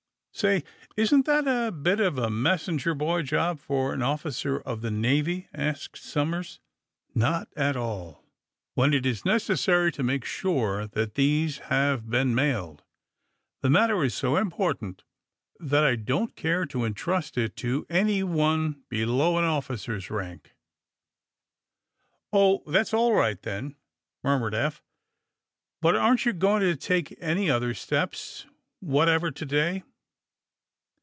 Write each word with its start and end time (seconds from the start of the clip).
''*^Say, 0.41 0.63
isn't 0.95 1.25
that 1.27 1.45
a 1.47 1.71
bit 1.71 1.99
of 1.99 2.17
a 2.17 2.29
messenger 2.31 2.95
boy 2.95 3.21
job 3.21 3.59
for 3.59 3.93
an 3.93 4.01
officer 4.01 4.59
of 4.61 4.81
the 4.81 4.89
Navy?" 4.89 5.47
asked 5.53 5.97
Somers. 6.01 6.59
*^Not 7.15 7.47
at 7.55 7.75
all, 7.75 8.25
when 8.73 8.91
it 8.93 9.05
is 9.05 9.23
necessary 9.25 9.91
to 9.91 10.01
make 10.01 10.25
sure 10.25 10.87
that 10.87 11.13
these 11.13 11.59
have 11.69 12.09
been 12.09 12.33
mailed. 12.33 12.81
The 13.61 13.69
matter 13.69 14.03
is 14.03 14.15
so 14.15 14.37
important 14.37 15.03
that 15.59 15.83
I 15.83 15.95
don't 15.95 16.35
care 16.35 16.65
to 16.67 16.85
entrust 16.85 17.37
it 17.37 17.55
to 17.57 17.85
any 17.87 18.23
one 18.23 18.83
below 18.89 19.37
an 19.37 19.43
officer's 19.43 20.09
rank*" 20.09 20.53
102 22.31 22.31
THE 22.31 22.39
SUBMARINE 22.39 22.57
BOYS 22.57 22.65
*^01i, 22.65 22.81
that^s 22.81 22.97
all 22.97 23.13
right, 23.13 23.41
then,'' 23.43 23.75
murmured 24.23 24.55
Eph. 24.55 24.81
'^But 25.83 26.01
aren't 26.01 26.25
you 26.25 26.33
going 26.33 26.61
to 26.61 26.75
take 26.75 27.15
any 27.21 27.47
other 27.51 27.75
steps 27.75 28.47
whatever 28.79 29.29
to 29.29 29.45
day 29.45 29.83